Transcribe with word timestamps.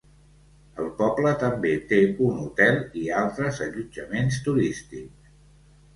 El 0.83 0.87
poble 1.01 1.33
també 1.43 1.73
té 1.91 1.99
un 2.29 2.41
hotel 2.45 2.81
i 3.03 3.07
altres 3.21 3.61
allotjaments 3.67 4.41
turístics. 4.49 5.35